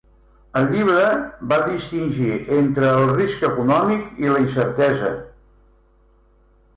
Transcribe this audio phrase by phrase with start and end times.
[0.59, 1.09] Al llibre,
[1.51, 5.11] va distingir entre el risc econòmic i la incertesa.